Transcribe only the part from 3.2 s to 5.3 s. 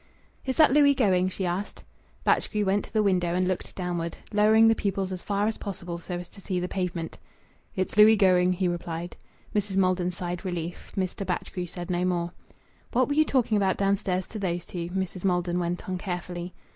and looked downward, lowering the pupils as